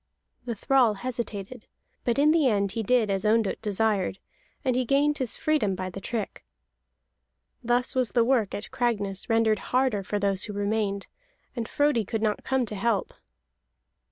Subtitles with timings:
[0.45, 1.67] The thrall hesitated,
[2.05, 4.17] but in the end he did as Ondott desired,
[4.65, 6.43] and he gained his freedom by the trick.
[7.63, 11.05] Thus was the work at Cragness rendered harder for those who remained,
[11.55, 13.13] and Frodi could not come to help.